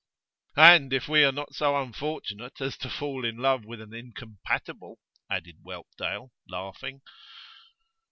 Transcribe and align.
'And 0.57 0.93
if 0.93 1.07
we 1.07 1.23
are 1.23 1.31
not 1.31 1.53
so 1.53 1.79
unfortunate 1.79 2.59
as 2.59 2.75
to 2.77 2.89
fall 2.89 3.23
in 3.23 3.37
love 3.37 3.65
with 3.65 3.79
an 3.81 3.93
incompatible,' 3.93 4.97
added 5.29 5.57
Whelpdale, 5.63 6.31
laughing. 6.49 7.01